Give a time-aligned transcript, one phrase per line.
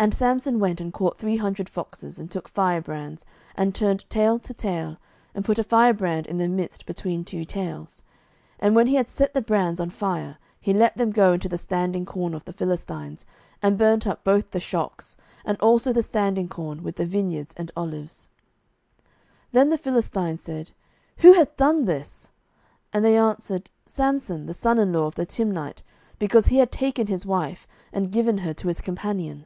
[0.00, 4.38] 07:015:004 And Samson went and caught three hundred foxes, and took firebrands, and turned tail
[4.38, 4.96] to tail,
[5.34, 8.02] and put a firebrand in the midst between two tails.
[8.60, 11.50] 07:015:005 And when he had set the brands on fire, he let them go into
[11.50, 13.26] the standing corn of the Philistines,
[13.60, 17.70] and burnt up both the shocks, and also the standing corn, with the vineyards and
[17.76, 18.30] olives.
[19.52, 20.72] 07:015:006 Then the Philistines said,
[21.18, 22.30] Who hath done this?
[22.90, 25.82] And they answered, Samson, the son in law of the Timnite,
[26.18, 29.44] because he had taken his wife, and given her to his companion.